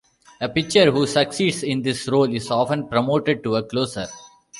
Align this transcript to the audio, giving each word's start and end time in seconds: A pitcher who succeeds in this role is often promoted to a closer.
A 0.39 0.49
pitcher 0.49 0.89
who 0.89 1.05
succeeds 1.05 1.61
in 1.61 1.83
this 1.83 2.07
role 2.07 2.33
is 2.35 2.49
often 2.49 2.87
promoted 2.87 3.43
to 3.43 3.55
a 3.57 3.61
closer. 3.61 4.07